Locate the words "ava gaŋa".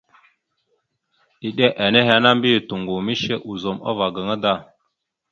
3.89-4.35